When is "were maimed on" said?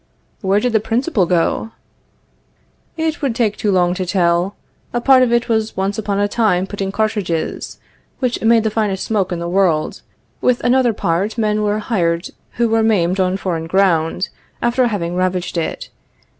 12.67-13.37